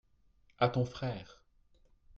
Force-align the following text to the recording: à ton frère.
à 0.57 0.67
ton 0.69 0.83
frère. 0.83 1.43